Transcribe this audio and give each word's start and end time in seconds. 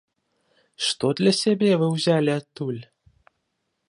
Што 0.85 1.11
для 1.19 1.33
сябе 1.41 1.69
вы 1.81 1.87
ўзялі 1.95 2.31
адтуль? 2.39 2.81